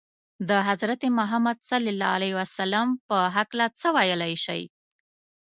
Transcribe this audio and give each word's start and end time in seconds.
د 0.49 0.51
حضرت 0.69 1.01
محمد 1.17 1.57
ﷺ 1.69 2.87
په 3.07 3.17
هکله 3.35 3.65
څه 3.79 3.87
ویلای 3.95 4.33
شئ؟ 4.45 4.63